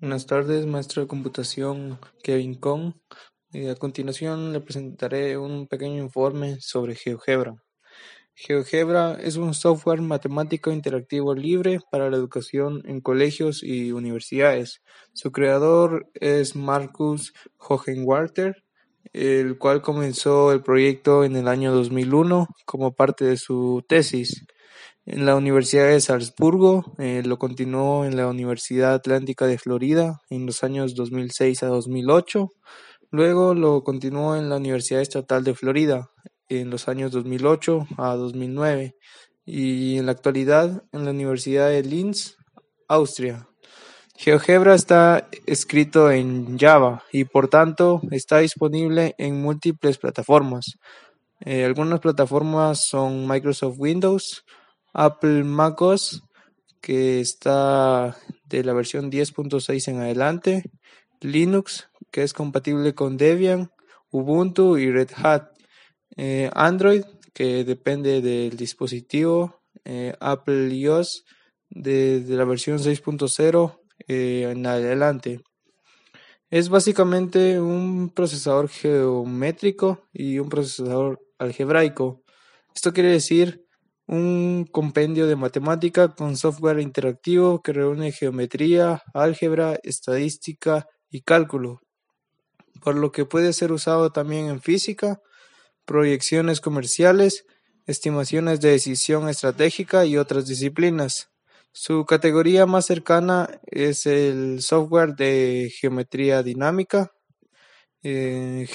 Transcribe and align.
Buenas 0.00 0.24
tardes, 0.24 0.64
maestro 0.64 1.02
de 1.02 1.08
computación 1.08 1.98
Kevin 2.22 2.54
Kong. 2.54 2.94
a 3.70 3.74
continuación 3.74 4.50
le 4.50 4.62
presentaré 4.62 5.36
un 5.36 5.66
pequeño 5.66 6.02
informe 6.02 6.56
sobre 6.58 6.94
GeoGebra. 6.94 7.62
GeoGebra 8.34 9.18
es 9.20 9.36
un 9.36 9.52
software 9.52 10.00
matemático 10.00 10.72
interactivo 10.72 11.34
libre 11.34 11.80
para 11.90 12.08
la 12.08 12.16
educación 12.16 12.80
en 12.86 13.02
colegios 13.02 13.62
y 13.62 13.92
universidades. 13.92 14.80
Su 15.12 15.32
creador 15.32 16.08
es 16.14 16.56
Marcus 16.56 17.34
Hohenwarter, 17.58 18.64
el 19.12 19.58
cual 19.58 19.82
comenzó 19.82 20.50
el 20.52 20.62
proyecto 20.62 21.24
en 21.24 21.36
el 21.36 21.46
año 21.46 21.74
2001 21.74 22.48
como 22.64 22.94
parte 22.94 23.26
de 23.26 23.36
su 23.36 23.84
tesis 23.86 24.46
en 25.12 25.26
la 25.26 25.34
Universidad 25.34 25.88
de 25.88 26.00
Salzburgo, 26.00 26.94
eh, 26.98 27.22
lo 27.24 27.36
continuó 27.36 28.04
en 28.04 28.16
la 28.16 28.28
Universidad 28.28 28.94
Atlántica 28.94 29.44
de 29.48 29.58
Florida 29.58 30.20
en 30.30 30.46
los 30.46 30.62
años 30.62 30.94
2006 30.94 31.64
a 31.64 31.66
2008, 31.66 32.52
luego 33.10 33.54
lo 33.54 33.82
continuó 33.82 34.36
en 34.36 34.48
la 34.48 34.56
Universidad 34.56 35.02
Estatal 35.02 35.42
de 35.42 35.56
Florida 35.56 36.10
en 36.48 36.70
los 36.70 36.86
años 36.86 37.10
2008 37.10 37.88
a 37.98 38.14
2009 38.14 38.94
y 39.44 39.98
en 39.98 40.06
la 40.06 40.12
actualidad 40.12 40.84
en 40.92 41.04
la 41.04 41.10
Universidad 41.10 41.70
de 41.70 41.82
Linz, 41.82 42.36
Austria. 42.86 43.48
GeoGebra 44.16 44.76
está 44.76 45.28
escrito 45.44 46.12
en 46.12 46.56
Java 46.56 47.02
y 47.10 47.24
por 47.24 47.48
tanto 47.48 48.00
está 48.12 48.38
disponible 48.38 49.16
en 49.18 49.42
múltiples 49.42 49.98
plataformas. 49.98 50.78
Eh, 51.40 51.64
algunas 51.64 51.98
plataformas 51.98 52.86
son 52.86 53.26
Microsoft 53.26 53.76
Windows, 53.78 54.44
Apple 54.92 55.44
MacOS, 55.44 56.22
que 56.80 57.20
está 57.20 58.16
de 58.44 58.64
la 58.64 58.72
versión 58.72 59.10
10.6 59.10 59.88
en 59.88 60.00
adelante, 60.00 60.64
Linux, 61.20 61.88
que 62.10 62.22
es 62.22 62.32
compatible 62.32 62.94
con 62.94 63.16
Debian, 63.16 63.70
Ubuntu 64.10 64.76
y 64.76 64.90
Red 64.90 65.10
Hat, 65.16 65.50
eh, 66.16 66.50
Android, 66.54 67.04
que 67.32 67.64
depende 67.64 68.20
del 68.20 68.56
dispositivo, 68.56 69.62
eh, 69.84 70.14
Apple 70.20 70.74
iOS, 70.74 71.24
de, 71.70 72.24
la 72.26 72.44
versión 72.44 72.78
6.0 72.78 73.80
eh, 74.08 74.48
en 74.50 74.66
adelante. 74.66 75.40
Es 76.50 76.68
básicamente 76.68 77.60
un 77.60 78.10
procesador 78.10 78.68
geométrico 78.68 80.08
y 80.12 80.40
un 80.40 80.48
procesador 80.48 81.20
algebraico. 81.38 82.24
Esto 82.74 82.92
quiere 82.92 83.12
decir 83.12 83.64
un 84.10 84.66
compendio 84.72 85.28
de 85.28 85.36
matemática 85.36 86.08
con 86.08 86.36
software 86.36 86.80
interactivo 86.80 87.62
que 87.62 87.72
reúne 87.72 88.10
geometría, 88.10 89.04
álgebra, 89.14 89.78
estadística 89.84 90.88
y 91.10 91.22
cálculo, 91.22 91.78
por 92.82 92.96
lo 92.96 93.12
que 93.12 93.24
puede 93.24 93.52
ser 93.52 93.70
usado 93.70 94.10
también 94.10 94.48
en 94.48 94.60
física, 94.60 95.20
proyecciones 95.84 96.60
comerciales, 96.60 97.44
estimaciones 97.86 98.60
de 98.60 98.70
decisión 98.70 99.28
estratégica 99.28 100.04
y 100.04 100.16
otras 100.16 100.46
disciplinas. 100.48 101.28
Su 101.70 102.04
categoría 102.04 102.66
más 102.66 102.86
cercana 102.86 103.60
es 103.62 104.06
el 104.06 104.60
software 104.60 105.14
de 105.14 105.72
geometría 105.78 106.42
dinámica, 106.42 107.12
eh, 108.02 108.66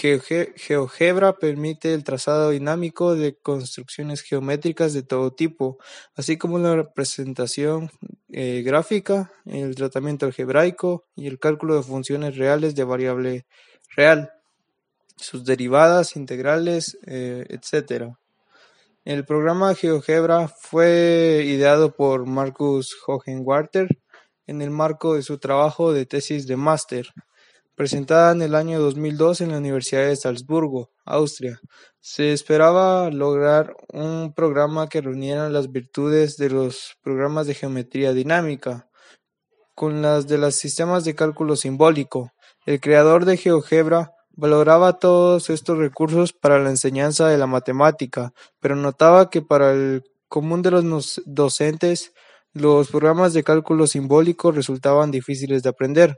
GeoGebra 0.55 1.33
permite 1.37 1.93
el 1.93 2.03
trazado 2.03 2.51
dinámico 2.51 3.15
de 3.15 3.35
construcciones 3.35 4.21
geométricas 4.21 4.93
de 4.93 5.01
todo 5.01 5.33
tipo, 5.33 5.79
así 6.15 6.37
como 6.37 6.59
la 6.59 6.75
representación 6.75 7.89
eh, 8.29 8.61
gráfica, 8.63 9.31
el 9.45 9.75
tratamiento 9.75 10.27
algebraico 10.27 11.05
y 11.15 11.25
el 11.27 11.39
cálculo 11.39 11.75
de 11.75 11.83
funciones 11.83 12.37
reales 12.37 12.75
de 12.75 12.83
variable 12.83 13.45
real, 13.95 14.31
sus 15.15 15.43
derivadas, 15.43 16.15
integrales, 16.15 16.97
eh, 17.07 17.47
etc. 17.49 18.13
El 19.05 19.25
programa 19.25 19.73
GeoGebra 19.73 20.49
fue 20.49 21.43
ideado 21.47 21.95
por 21.95 22.27
Marcus 22.27 22.95
Hohenwarter 23.07 23.87
en 24.45 24.61
el 24.61 24.69
marco 24.69 25.15
de 25.15 25.23
su 25.23 25.39
trabajo 25.39 25.93
de 25.93 26.05
tesis 26.05 26.45
de 26.45 26.57
máster 26.57 27.11
presentada 27.75 28.31
en 28.31 28.41
el 28.41 28.55
año 28.55 28.79
2002 28.79 29.41
en 29.41 29.51
la 29.51 29.57
Universidad 29.57 30.07
de 30.07 30.15
Salzburgo, 30.15 30.91
Austria. 31.05 31.59
Se 31.99 32.31
esperaba 32.31 33.11
lograr 33.11 33.75
un 33.91 34.33
programa 34.33 34.87
que 34.87 35.01
reuniera 35.01 35.49
las 35.49 35.71
virtudes 35.71 36.37
de 36.37 36.49
los 36.49 36.95
programas 37.01 37.47
de 37.47 37.53
geometría 37.53 38.13
dinámica 38.13 38.87
con 39.75 40.01
las 40.01 40.27
de 40.27 40.37
los 40.37 40.55
sistemas 40.55 41.03
de 41.03 41.15
cálculo 41.15 41.57
simbólico. 41.57 42.31
El 42.65 42.79
creador 42.79 43.25
de 43.25 43.37
GeoGebra 43.37 44.13
valoraba 44.31 44.99
todos 44.99 45.49
estos 45.49 45.77
recursos 45.77 46.31
para 46.31 46.59
la 46.59 46.69
enseñanza 46.69 47.27
de 47.27 47.37
la 47.37 47.47
matemática, 47.47 48.31
pero 48.61 48.75
notaba 48.75 49.29
que 49.29 49.41
para 49.41 49.71
el 49.71 50.03
común 50.29 50.61
de 50.61 50.71
los 50.71 51.21
docentes 51.25 52.13
los 52.53 52.89
programas 52.89 53.33
de 53.33 53.43
cálculo 53.43 53.85
simbólico 53.85 54.51
resultaban 54.51 55.11
difíciles 55.11 55.61
de 55.61 55.69
aprender 55.69 56.17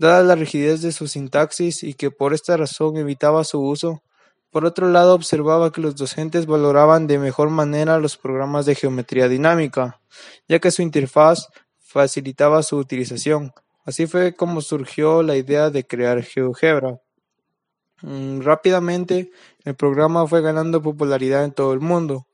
dada 0.00 0.22
la 0.22 0.34
rigidez 0.34 0.80
de 0.80 0.92
su 0.92 1.06
sintaxis 1.06 1.82
y 1.82 1.92
que 1.92 2.10
por 2.10 2.32
esta 2.32 2.56
razón 2.56 2.96
evitaba 2.96 3.44
su 3.44 3.60
uso. 3.60 4.02
Por 4.50 4.64
otro 4.64 4.88
lado, 4.88 5.14
observaba 5.14 5.70
que 5.70 5.82
los 5.82 5.94
docentes 5.94 6.46
valoraban 6.46 7.06
de 7.06 7.18
mejor 7.18 7.50
manera 7.50 7.98
los 7.98 8.16
programas 8.16 8.64
de 8.64 8.74
geometría 8.74 9.28
dinámica, 9.28 10.00
ya 10.48 10.58
que 10.58 10.70
su 10.70 10.80
interfaz 10.80 11.48
facilitaba 11.78 12.62
su 12.62 12.78
utilización. 12.78 13.52
Así 13.84 14.06
fue 14.06 14.34
como 14.34 14.62
surgió 14.62 15.22
la 15.22 15.36
idea 15.36 15.68
de 15.68 15.86
crear 15.86 16.22
GeoGebra. 16.22 16.98
Mm, 18.00 18.40
rápidamente, 18.40 19.30
el 19.64 19.74
programa 19.74 20.26
fue 20.26 20.40
ganando 20.40 20.80
popularidad 20.80 21.44
en 21.44 21.52
todo 21.52 21.74
el 21.74 21.80
mundo 21.80 22.26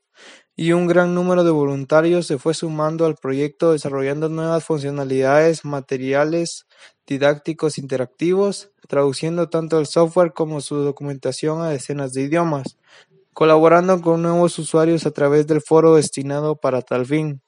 y 0.56 0.72
un 0.72 0.87
gran 0.87 1.15
número 1.15 1.44
de 1.44 1.50
voluntarios 1.50 2.26
se 2.26 2.38
fue 2.38 2.55
sumando 2.55 3.05
al 3.05 3.16
proyecto 3.16 3.72
desarrollando 3.72 4.31
nuevas 4.31 4.65
funcionalidades, 4.65 5.66
materiales 5.66 6.66
didácticos 7.06 7.78
interactivos, 7.78 8.71
traduciendo 8.89 9.49
tanto 9.49 9.78
el 9.78 9.87
software 9.87 10.33
como 10.33 10.61
su 10.61 10.77
documentación 10.77 11.61
a 11.62 11.71
decenas 11.71 12.12
de 12.12 12.22
idiomas, 12.22 12.77
colaborando 13.33 14.00
con 14.00 14.22
nuevos 14.22 14.59
usuarios 14.59 15.06
a 15.06 15.11
través 15.11 15.47
del 15.47 15.61
foro 15.61 15.94
destinado 15.94 16.56
para 16.56 16.83
tal 16.83 17.06
fin. 17.06 17.43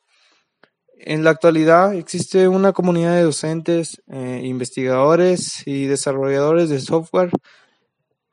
En 1.00 1.24
la 1.24 1.30
actualidad 1.30 1.94
existe 1.94 2.48
una 2.48 2.72
comunidad 2.72 3.14
de 3.14 3.22
docentes, 3.22 4.02
eh, 4.08 4.42
investigadores 4.44 5.66
y 5.66 5.86
desarrolladores 5.86 6.68
de 6.68 6.80
software 6.80 7.30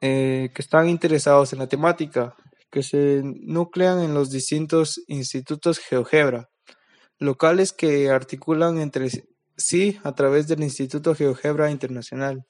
eh, 0.02 0.50
que 0.54 0.62
están 0.62 0.90
interesados 0.90 1.54
en 1.54 1.60
la 1.60 1.68
temática, 1.68 2.36
que 2.72 2.84
se 2.84 3.22
nuclean 3.24 4.02
en 4.02 4.14
los 4.14 4.32
distintos 4.32 5.02
institutos 5.08 5.80
GeoGebra, 5.80 6.50
locales 7.20 7.72
que 7.72 8.10
articulan 8.10 8.80
entre 8.80 9.10
sí 9.58 10.00
a 10.04 10.14
través 10.14 10.48
del 10.48 10.64
Instituto 10.64 11.16
GeoGebra 11.16 11.72
Internacional. 11.72 12.46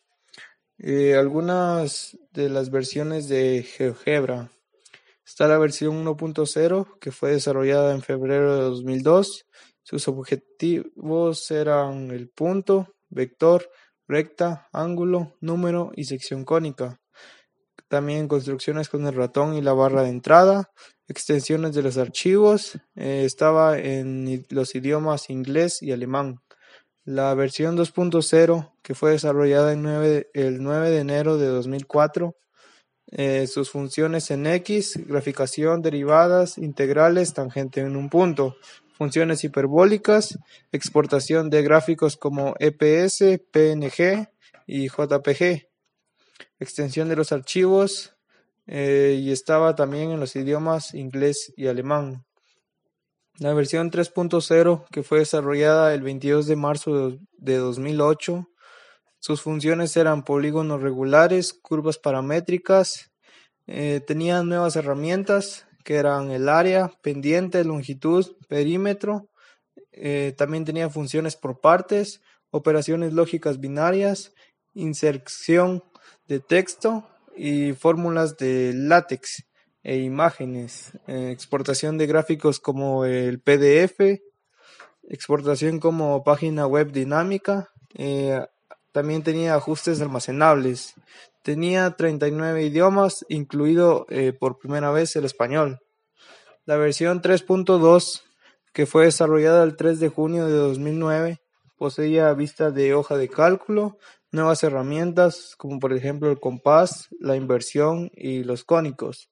Eh, 0.77 1.16
algunas 1.16 2.17
de 2.31 2.49
las 2.49 2.69
versiones 2.69 3.27
de 3.27 3.63
GeoGebra. 3.63 4.51
Está 5.25 5.47
la 5.47 5.57
versión 5.57 6.05
1.0 6.05 6.99
que 6.99 7.11
fue 7.11 7.31
desarrollada 7.31 7.94
en 7.94 8.01
febrero 8.01 8.55
de 8.55 8.61
2002. 8.63 9.45
Sus 9.83 10.07
objetivos 10.07 11.49
eran 11.51 12.11
el 12.11 12.29
punto, 12.29 12.95
vector, 13.09 13.69
recta, 14.07 14.67
ángulo, 14.71 15.35
número 15.39 15.91
y 15.95 16.05
sección 16.05 16.44
cónica 16.44 16.99
también 17.88 18.27
construcciones 18.27 18.89
con 18.89 19.05
el 19.07 19.13
ratón 19.13 19.55
y 19.55 19.61
la 19.61 19.73
barra 19.73 20.03
de 20.03 20.09
entrada, 20.09 20.71
extensiones 21.07 21.73
de 21.75 21.83
los 21.83 21.97
archivos, 21.97 22.75
eh, 22.95 23.23
estaba 23.25 23.77
en 23.77 24.45
los 24.49 24.75
idiomas 24.75 25.29
inglés 25.29 25.81
y 25.81 25.91
alemán. 25.91 26.41
La 27.05 27.31
versión 27.35 27.77
2.0, 27.77 28.71
que 28.81 28.95
fue 28.95 29.12
desarrollada 29.12 29.74
el 29.74 29.83
9, 29.83 30.31
el 30.33 30.63
9 30.63 30.89
de 30.89 31.00
enero 31.00 31.38
de 31.38 31.45
2004, 31.45 32.35
eh, 33.12 33.45
sus 33.45 33.69
funciones 33.69 34.31
en 34.31 34.47
X, 34.47 35.00
graficación, 35.06 35.83
derivadas, 35.83 36.57
integrales, 36.57 37.35
tangente 37.35 37.81
en 37.81 37.95
un 37.95 38.09
punto, 38.09 38.56
funciones 38.97 39.44
hiperbólicas, 39.44 40.39
exportación 40.71 41.51
de 41.51 41.62
gráficos 41.62 42.18
como 42.18 42.56
EPS, 42.57 43.39
PNG 43.51 44.27
y 44.65 44.88
JPG, 44.88 45.68
extensión 46.59 47.07
de 47.07 47.15
los 47.18 47.31
archivos 47.31 48.15
eh, 48.65 49.19
y 49.21 49.31
estaba 49.31 49.75
también 49.75 50.09
en 50.09 50.19
los 50.19 50.35
idiomas 50.35 50.95
inglés 50.95 51.53
y 51.56 51.68
alemán. 51.68 52.25
La 53.37 53.53
versión 53.53 53.91
3.0 53.91 54.85
que 54.91 55.03
fue 55.03 55.19
desarrollada 55.19 55.93
el 55.93 56.01
22 56.03 56.47
de 56.47 56.55
marzo 56.55 57.17
de 57.37 57.57
2008, 57.57 58.49
sus 59.19 59.41
funciones 59.41 59.97
eran 59.97 60.23
polígonos 60.23 60.81
regulares, 60.81 61.51
curvas 61.51 61.97
paramétricas, 61.97 63.11
eh, 63.67 63.99
tenían 64.07 64.47
nuevas 64.47 64.77
herramientas 64.77 65.67
que 65.83 65.95
eran 65.95 66.31
el 66.31 66.47
área, 66.47 66.93
pendiente, 67.01 67.65
longitud, 67.65 68.37
perímetro, 68.47 69.27
eh, 69.91 70.33
también 70.37 70.63
tenía 70.63 70.89
funciones 70.89 71.35
por 71.35 71.59
partes, 71.59 72.21
operaciones 72.51 73.11
lógicas 73.11 73.59
binarias, 73.59 74.31
inserción 74.73 75.83
de 76.27 76.39
texto 76.39 77.05
y 77.35 77.73
fórmulas 77.73 78.37
de 78.37 78.71
látex 78.73 79.45
e 79.85 79.97
imágenes, 79.97 80.93
eh, 81.05 81.29
exportación 81.31 81.99
de 81.99 82.07
gráficos 82.07 82.59
como 82.59 83.05
el 83.05 83.39
PDF, 83.39 84.19
exportación 85.07 85.79
como 85.79 86.23
página 86.23 86.65
web 86.65 86.91
dinámica, 86.91 87.69
eh, 87.93 88.43
también 88.91 89.21
tenía 89.21 89.53
ajustes 89.53 90.01
almacenables, 90.01 90.95
tenía 91.43 91.91
39 91.91 92.63
idiomas, 92.63 93.27
incluido 93.29 94.07
eh, 94.09 94.33
por 94.33 94.57
primera 94.57 94.89
vez 94.89 95.15
el 95.17 95.25
español. 95.25 95.79
La 96.65 96.77
versión 96.77 97.21
3.2, 97.21 98.23
que 98.73 98.87
fue 98.87 99.05
desarrollada 99.05 99.63
el 99.63 99.75
3 99.75 99.99
de 99.99 100.09
junio 100.09 100.47
de 100.47 100.53
2009, 100.53 101.41
poseía 101.77 102.33
vista 102.33 102.71
de 102.71 102.95
hoja 102.95 103.17
de 103.17 103.29
cálculo, 103.29 103.99
nuevas 104.31 104.63
herramientas 104.63 105.53
como 105.59 105.79
por 105.79 105.93
ejemplo 105.93 106.31
el 106.31 106.39
compás, 106.39 107.07
la 107.19 107.35
inversión 107.35 108.09
y 108.15 108.43
los 108.43 108.63
cónicos, 108.63 109.29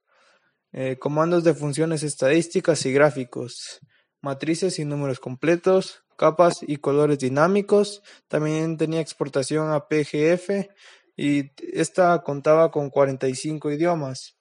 eh, 0.73 0.97
comandos 0.99 1.43
de 1.43 1.53
funciones 1.53 2.01
estadísticas 2.01 2.85
y 2.85 2.91
gráficos, 2.91 3.79
matrices 4.21 4.79
y 4.79 4.85
números 4.85 5.19
completos, 5.19 6.03
capas 6.17 6.59
y 6.61 6.77
colores 6.77 7.19
dinámicos, 7.19 8.01
también 8.27 8.77
tenía 8.77 8.99
exportación 8.99 9.71
a 9.71 9.87
PGF 9.87 10.67
y 11.15 11.51
esta 11.73 12.23
contaba 12.23 12.71
con 12.71 12.89
45 12.89 13.71
idiomas. 13.71 14.35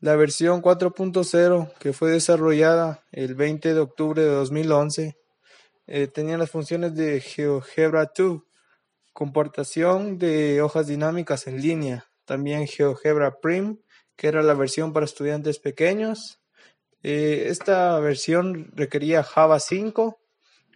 La 0.00 0.16
versión 0.16 0.62
4.0 0.62 1.72
que 1.78 1.92
fue 1.92 2.10
desarrollada 2.10 3.04
el 3.12 3.34
20 3.34 3.72
de 3.72 3.80
octubre 3.80 4.22
de 4.22 4.28
2011 4.28 5.16
eh, 5.86 6.08
tenía 6.08 6.36
las 6.36 6.50
funciones 6.50 6.96
de 6.96 7.20
GeoGebra 7.20 8.10
2, 8.16 8.42
comportación 9.12 10.18
de 10.18 10.60
hojas 10.60 10.88
dinámicas 10.88 11.46
en 11.46 11.62
línea, 11.62 12.06
también 12.24 12.66
GeoGebra 12.66 13.38
Prim, 13.40 13.78
que 14.16 14.28
era 14.28 14.42
la 14.42 14.54
versión 14.54 14.92
para 14.92 15.06
estudiantes 15.06 15.58
pequeños. 15.58 16.40
Eh, 17.02 17.46
esta 17.48 17.98
versión 18.00 18.72
requería 18.74 19.22
Java 19.22 19.60
5 19.60 20.18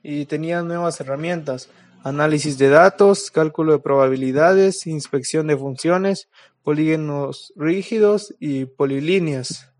y 0.02 0.26
tenía 0.26 0.62
nuevas 0.62 1.00
herramientas, 1.00 1.68
análisis 2.04 2.58
de 2.58 2.68
datos, 2.68 3.30
cálculo 3.30 3.72
de 3.72 3.80
probabilidades, 3.80 4.86
inspección 4.86 5.46
de 5.46 5.56
funciones, 5.56 6.28
polígonos 6.62 7.52
rígidos 7.56 8.34
y 8.38 8.66
polilíneas. 8.66 9.70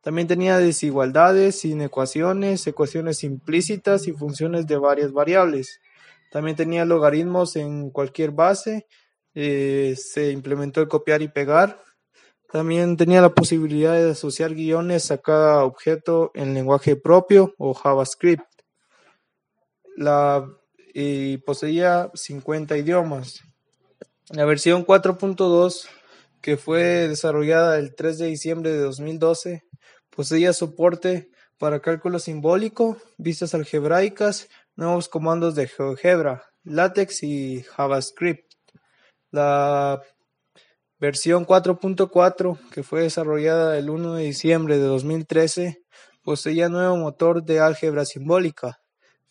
También 0.00 0.26
tenía 0.26 0.58
desigualdades, 0.58 1.64
inecuaciones, 1.64 2.66
ecuaciones 2.66 3.22
implícitas 3.22 4.08
y 4.08 4.12
funciones 4.12 4.66
de 4.66 4.78
varias 4.78 5.12
variables. 5.12 5.80
También 6.30 6.56
tenía 6.56 6.84
logaritmos 6.86 7.56
en 7.56 7.90
cualquier 7.90 8.30
base. 8.30 8.86
Eh, 9.34 9.94
se 9.96 10.30
implementó 10.30 10.80
el 10.80 10.88
copiar 10.88 11.20
y 11.20 11.28
pegar. 11.28 11.82
También 12.52 12.96
tenía 12.96 13.20
la 13.20 13.34
posibilidad 13.34 13.94
de 13.94 14.10
asociar 14.10 14.54
guiones 14.54 15.12
a 15.12 15.18
cada 15.18 15.64
objeto 15.64 16.32
en 16.34 16.52
lenguaje 16.52 16.96
propio 16.96 17.54
o 17.58 17.74
JavaScript. 17.74 18.44
La, 19.96 20.48
y 20.92 21.38
poseía 21.38 22.10
50 22.12 22.76
idiomas. 22.76 23.42
La 24.30 24.44
versión 24.44 24.84
4.2, 24.84 25.86
que 26.40 26.56
fue 26.56 27.08
desarrollada 27.08 27.78
el 27.78 27.94
3 27.94 28.18
de 28.18 28.26
diciembre 28.26 28.72
de 28.72 28.78
2012, 28.78 29.64
poseía 30.10 30.52
soporte 30.52 31.30
para 31.58 31.80
cálculo 31.80 32.18
simbólico, 32.18 32.96
vistas 33.16 33.54
algebraicas, 33.54 34.48
nuevos 34.74 35.08
comandos 35.08 35.54
de 35.54 35.68
GeoGebra, 35.68 36.44
LaTeX 36.64 37.22
y 37.22 37.62
JavaScript. 37.62 38.54
La 39.30 40.02
versión 41.00 41.46
4.4, 41.46 42.58
que 42.70 42.82
fue 42.82 43.02
desarrollada 43.02 43.78
el 43.78 43.88
1 43.88 44.14
de 44.14 44.24
diciembre 44.24 44.78
de 44.78 44.84
2013, 44.84 45.82
poseía 46.22 46.68
nuevo 46.68 46.96
motor 46.96 47.42
de 47.42 47.60
álgebra 47.60 48.04
simbólica, 48.04 48.80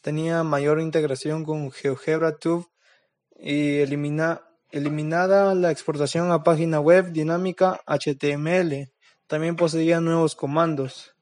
tenía 0.02 0.44
mayor 0.44 0.82
integración 0.82 1.46
con 1.46 1.72
GeoGebra 1.72 2.38
Tube 2.38 2.66
y 3.40 3.78
eliminada 3.78 5.56
la 5.56 5.72
exportación 5.72 6.32
a 6.32 6.44
página 6.44 6.80
web 6.80 7.12
dinámica 7.12 7.80
HTML. 7.86 8.92
También 9.28 9.56
poseía 9.56 10.02
nuevos 10.02 10.36
comandos. 10.36 11.16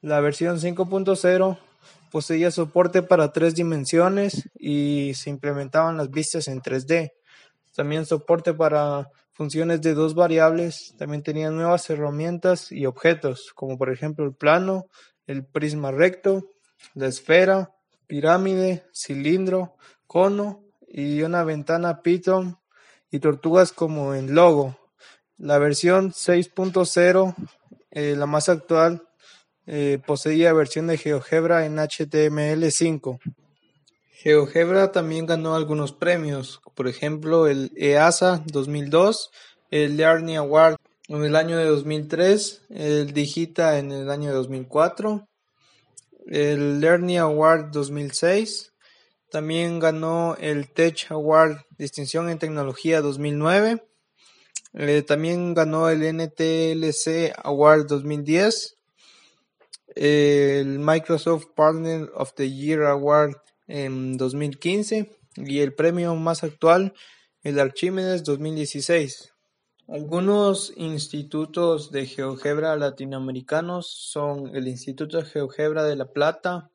La 0.00 0.20
versión 0.20 0.58
5.0 0.58 1.58
poseía 2.12 2.50
soporte 2.50 3.02
para 3.02 3.32
tres 3.32 3.54
dimensiones 3.54 4.48
y 4.58 5.12
se 5.14 5.30
implementaban 5.30 5.96
las 5.96 6.10
vistas 6.10 6.46
en 6.46 6.62
3D. 6.62 7.12
También 7.74 8.06
soporte 8.06 8.54
para 8.54 9.08
funciones 9.38 9.80
de 9.82 9.94
dos 9.94 10.16
variables. 10.16 10.96
También 10.98 11.22
tenía 11.22 11.48
nuevas 11.50 11.88
herramientas 11.90 12.72
y 12.72 12.86
objetos, 12.86 13.52
como 13.54 13.78
por 13.78 13.92
ejemplo 13.92 14.24
el 14.24 14.34
plano, 14.34 14.88
el 15.28 15.46
prisma 15.46 15.92
recto, 15.92 16.50
la 16.94 17.06
esfera, 17.06 17.72
pirámide, 18.08 18.84
cilindro, 18.92 19.76
cono 20.08 20.64
y 20.88 21.22
una 21.22 21.44
ventana 21.44 22.02
Python 22.02 22.58
y 23.12 23.20
tortugas 23.20 23.72
como 23.72 24.12
en 24.12 24.34
Logo. 24.34 24.76
La 25.36 25.58
versión 25.58 26.10
6.0, 26.10 27.36
eh, 27.92 28.16
la 28.16 28.26
más 28.26 28.48
actual, 28.48 29.06
eh, 29.66 30.00
poseía 30.04 30.52
versión 30.52 30.88
de 30.88 30.98
GeoGebra 30.98 31.64
en 31.64 31.76
HTML5. 31.76 33.20
GeoGebra 34.22 34.92
también 34.92 35.26
ganó 35.26 35.54
algunos 35.54 35.92
premios, 35.92 36.60
por 36.74 36.88
ejemplo 36.88 37.46
el 37.46 37.72
EASA 37.76 38.42
2002, 38.46 39.30
el 39.70 39.96
Learning 39.96 40.36
Award 40.36 40.76
en 41.08 41.24
el 41.24 41.36
año 41.36 41.56
de 41.56 41.66
2003, 41.66 42.62
el 42.70 43.12
Digita 43.12 43.78
en 43.78 43.92
el 43.92 44.10
año 44.10 44.30
de 44.30 44.34
2004, 44.34 45.28
el 46.26 46.80
Learning 46.80 47.18
Award 47.18 47.70
2006, 47.70 48.72
también 49.30 49.78
ganó 49.78 50.36
el 50.40 50.72
Tech 50.72 51.06
Award 51.10 51.58
Distinción 51.78 52.28
en 52.28 52.38
Tecnología 52.38 53.00
2009 53.00 53.82
eh, 54.74 55.02
también 55.02 55.54
ganó 55.54 55.88
el 55.88 56.02
NTLC 56.02 57.32
Award 57.42 57.86
2010, 57.86 58.76
el 59.94 60.78
Microsoft 60.78 61.46
Partner 61.56 62.10
of 62.14 62.34
the 62.34 62.50
Year 62.50 62.82
Award 62.82 63.36
en 63.68 64.16
2015 64.16 65.10
y 65.36 65.60
el 65.60 65.74
premio 65.74 66.14
más 66.16 66.42
actual, 66.42 66.94
el 67.42 67.60
Archimedes 67.60 68.24
2016. 68.24 69.32
Algunos 69.86 70.72
institutos 70.76 71.90
de 71.92 72.06
GeoGebra 72.06 72.76
latinoamericanos 72.76 73.86
son 73.88 74.54
el 74.54 74.68
Instituto 74.68 75.22
GeoGebra 75.24 75.84
de 75.84 75.96
La 75.96 76.12
Plata, 76.12 76.70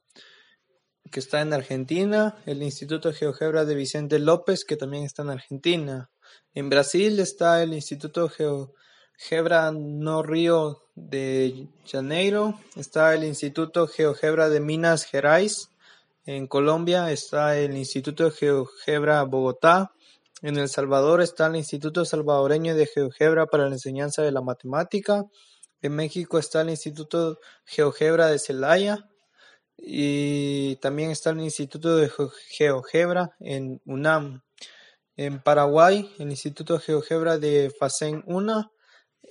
que 1.12 1.20
está 1.20 1.42
en 1.42 1.54
Argentina, 1.54 2.36
el 2.48 2.64
Instituto 2.64 3.14
GeoGebra 3.14 3.66
de 3.66 3.76
Vicente 3.76 4.18
López, 4.18 4.66
que 4.66 4.78
también 4.78 5.04
está 5.04 5.22
en 5.22 5.30
Argentina, 5.30 6.10
en 6.56 6.70
Brasil 6.70 7.20
está 7.20 7.62
el 7.62 7.76
Instituto 7.76 8.30
GeoGebra 8.30 9.72
no 9.72 10.24
Río 10.24 10.82
de 10.96 11.68
Janeiro, 11.86 12.60
está 12.76 13.14
el 13.14 13.26
Instituto 13.26 13.88
GeoGebra 13.88 14.50
de 14.50 14.60
Minas 14.60 15.06
Gerais, 15.06 15.70
en 16.26 16.48
Colombia 16.48 17.12
está 17.12 17.58
el 17.58 17.76
Instituto 17.76 18.32
GeoGebra 18.32 19.24
Bogotá, 19.24 19.92
en 20.42 20.58
El 20.58 20.70
Salvador 20.70 21.22
está 21.22 21.48
el 21.48 21.56
Instituto 21.56 22.06
Salvadoreño 22.06 22.76
de 22.76 22.86
GeoGebra 22.86 23.46
para 23.46 23.68
la 23.68 23.76
Enseñanza 23.76 24.22
de 24.22 24.32
la 24.32 24.42
Matemática, 24.42 25.26
en 25.82 25.96
México 25.96 26.40
está 26.40 26.62
el 26.62 26.70
Instituto 26.70 27.40
GeoGebra 27.66 28.28
de 28.28 28.40
Celaya 28.40 29.10
y 29.78 30.78
también 30.78 31.12
está 31.12 31.32
el 31.32 31.42
Instituto 31.42 31.98
de 31.98 32.10
GeoGebra 32.50 33.36
en 33.40 33.82
UNAM. 33.86 34.44
En 35.16 35.44
Paraguay, 35.44 36.10
el 36.20 36.32
Instituto 36.32 36.80
GeoGebra 36.80 37.38
de 37.38 37.72
Facén 37.78 38.24
una. 38.26 38.72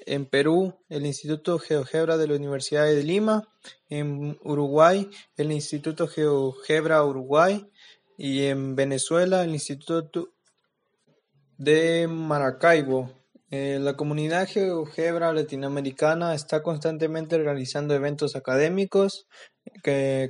En 0.07 0.27
Perú, 0.27 0.75
el 0.89 1.07
Instituto 1.07 1.59
GeoGebra 1.59 2.17
de 2.17 2.27
la 2.29 2.37
Universidad 2.37 2.87
de 2.87 3.03
Lima. 3.03 3.49
En 3.89 4.39
Uruguay, 4.43 5.11
el 5.37 5.53
Instituto 5.53 6.09
GeoGebra 6.09 7.05
Uruguay. 7.05 7.71
Y 8.17 8.45
en 8.47 8.77
Venezuela, 8.77 9.43
el 9.43 9.51
Instituto 9.51 10.33
de 11.59 12.09
Maracaibo. 12.09 13.11
Eh, 13.51 13.79
la 13.81 13.97
comunidad 13.97 14.49
GeoGebra 14.49 15.33
latinoamericana 15.33 16.35
está 16.35 16.63
constantemente 16.63 17.35
organizando 17.37 17.95
eventos 17.95 18.35
académicos, 18.35 19.27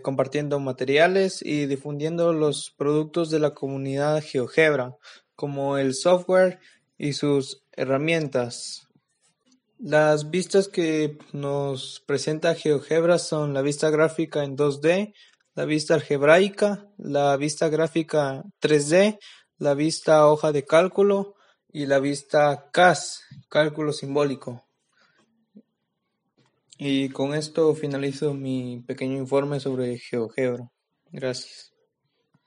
compartiendo 0.02 0.58
materiales 0.58 1.40
y 1.40 1.66
difundiendo 1.66 2.32
los 2.32 2.74
productos 2.76 3.30
de 3.30 3.38
la 3.38 3.54
comunidad 3.54 4.22
GeoGebra 4.22 4.96
como 5.36 5.78
el 5.78 5.94
software 5.94 6.58
y 6.98 7.14
sus 7.14 7.64
herramientas. 7.72 8.88
Las 9.84 10.30
vistas 10.30 10.68
que 10.68 11.18
nos 11.32 12.04
presenta 12.06 12.54
GeoGebra 12.54 13.18
son 13.18 13.52
la 13.52 13.62
vista 13.62 13.90
gráfica 13.90 14.44
en 14.44 14.56
2D, 14.56 15.12
la 15.56 15.64
vista 15.64 15.94
algebraica, 15.94 16.86
la 16.98 17.36
vista 17.36 17.68
gráfica 17.68 18.44
3D, 18.60 19.18
la 19.58 19.74
vista 19.74 20.28
hoja 20.28 20.52
de 20.52 20.64
cálculo 20.64 21.34
y 21.68 21.86
la 21.86 21.98
vista 21.98 22.70
CAS, 22.72 23.24
cálculo 23.48 23.92
simbólico. 23.92 24.64
Y 26.78 27.08
con 27.08 27.34
esto 27.34 27.74
finalizo 27.74 28.34
mi 28.34 28.84
pequeño 28.86 29.16
informe 29.16 29.58
sobre 29.58 29.98
GeoGebra. 29.98 30.70
Gracias. 31.10 31.71